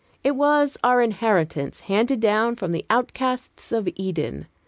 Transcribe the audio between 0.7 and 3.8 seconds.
our inheritance, banded down from the outcasts